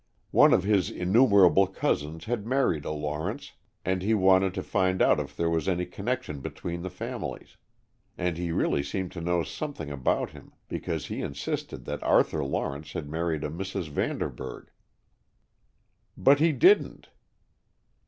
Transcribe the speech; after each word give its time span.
One 0.31 0.51
of 0.51 0.63
his 0.63 0.89
innumerable 0.89 1.67
cousins 1.67 2.25
had 2.25 2.43
married 2.47 2.85
a 2.85 2.91
Lawrence 2.91 3.51
and 3.85 4.01
he 4.01 4.15
wanted 4.15 4.55
to 4.55 4.63
find 4.63 4.99
out 4.99 5.19
if 5.19 5.37
there 5.37 5.47
was 5.47 5.67
any 5.69 5.85
connection 5.85 6.39
between 6.39 6.81
the 6.81 6.89
families. 6.89 7.55
And 8.17 8.35
he 8.35 8.51
really 8.51 8.81
seemed 8.81 9.11
to 9.11 9.21
know 9.21 9.43
something 9.43 9.91
about 9.91 10.31
him, 10.31 10.53
because 10.67 11.05
he 11.05 11.21
insisted 11.21 11.85
that 11.85 12.01
Arthur 12.01 12.43
Lawrence 12.43 12.93
had 12.93 13.07
married 13.11 13.43
a 13.43 13.49
Mrs. 13.51 13.89
Vanderburg." 13.89 14.71
"But 16.17 16.39
he 16.39 16.51
didn't!" 16.51 17.09